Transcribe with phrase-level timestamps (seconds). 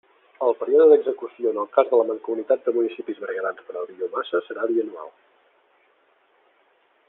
[0.43, 3.87] El període d'execució en el cas de la Mancomunitat de Municipis Berguedans per a la
[3.93, 5.15] Biomassa, serà bianual.